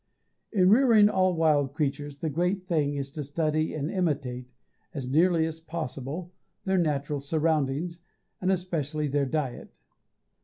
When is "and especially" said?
8.41-9.07